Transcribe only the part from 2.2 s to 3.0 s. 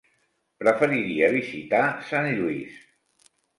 Lluís.